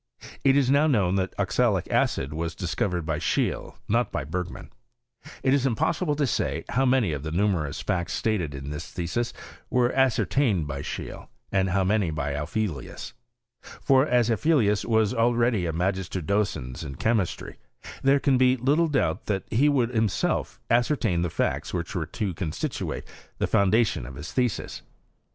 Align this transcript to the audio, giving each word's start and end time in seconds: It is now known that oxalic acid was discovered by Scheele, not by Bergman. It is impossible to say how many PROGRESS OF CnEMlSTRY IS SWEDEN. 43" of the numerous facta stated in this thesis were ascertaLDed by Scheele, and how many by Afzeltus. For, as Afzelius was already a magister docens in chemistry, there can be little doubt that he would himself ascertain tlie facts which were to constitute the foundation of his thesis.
It 0.43 0.57
is 0.57 0.71
now 0.71 0.87
known 0.87 1.13
that 1.17 1.35
oxalic 1.37 1.87
acid 1.91 2.33
was 2.33 2.55
discovered 2.55 3.05
by 3.05 3.19
Scheele, 3.19 3.75
not 3.87 4.11
by 4.11 4.23
Bergman. 4.23 4.71
It 5.43 5.53
is 5.53 5.67
impossible 5.67 6.15
to 6.15 6.25
say 6.25 6.65
how 6.69 6.87
many 6.87 7.11
PROGRESS 7.11 7.27
OF 7.27 7.33
CnEMlSTRY 7.33 7.35
IS 7.35 7.35
SWEDEN. 7.35 7.41
43" 7.43 7.43
of 7.43 7.51
the 7.51 7.59
numerous 7.59 7.81
facta 7.83 8.11
stated 8.15 8.55
in 8.55 8.69
this 8.71 8.89
thesis 8.91 9.33
were 9.69 9.91
ascertaLDed 9.93 10.65
by 10.65 10.81
Scheele, 10.81 11.27
and 11.51 11.69
how 11.69 11.83
many 11.83 12.09
by 12.09 12.33
Afzeltus. 12.33 13.13
For, 13.61 14.07
as 14.07 14.31
Afzelius 14.31 14.83
was 14.85 15.13
already 15.13 15.67
a 15.67 15.71
magister 15.71 16.19
docens 16.19 16.83
in 16.83 16.95
chemistry, 16.95 17.57
there 18.01 18.19
can 18.19 18.39
be 18.39 18.57
little 18.57 18.87
doubt 18.87 19.27
that 19.27 19.43
he 19.53 19.69
would 19.69 19.91
himself 19.91 20.59
ascertain 20.71 21.21
tlie 21.21 21.31
facts 21.31 21.75
which 21.75 21.93
were 21.93 22.07
to 22.07 22.33
constitute 22.33 23.03
the 23.37 23.45
foundation 23.45 24.07
of 24.07 24.15
his 24.15 24.31
thesis. 24.31 24.81